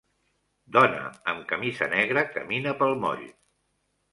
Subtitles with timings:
[0.77, 1.03] Dona
[1.33, 3.25] amb camisa negra camina pel moll.